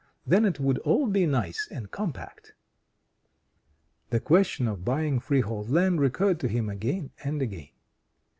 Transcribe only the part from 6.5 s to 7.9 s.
again and again.